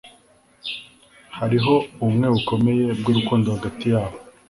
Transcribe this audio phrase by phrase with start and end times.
[1.37, 4.17] Hariho ubumwe bukomeye bwurukundo hagati yabo.